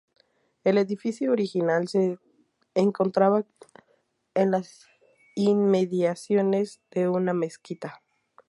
[0.63, 2.17] El edificio original se
[2.73, 3.45] encontraba
[4.33, 4.87] en las
[5.35, 8.01] inmediaciones de una mezquita.